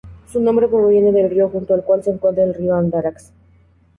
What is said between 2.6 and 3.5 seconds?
Andarax.